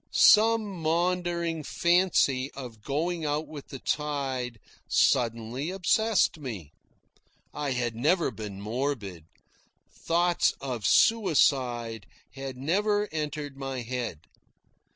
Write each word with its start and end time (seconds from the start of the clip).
Some 0.11 0.63
maundering 0.65 1.61
fancy 1.63 2.49
of 2.55 2.81
going 2.81 3.23
out 3.23 3.47
with 3.47 3.67
the 3.67 3.77
tide 3.77 4.57
suddenly 4.87 5.69
obsessed 5.69 6.39
me. 6.39 6.71
I 7.53 7.73
had 7.73 7.95
never 7.95 8.31
been 8.31 8.59
morbid. 8.59 9.25
Thoughts 9.91 10.55
of 10.59 10.87
suicide 10.87 12.07
had 12.33 12.57
never 12.57 13.09
entered 13.11 13.55
my 13.55 13.81
head. 13.83 14.21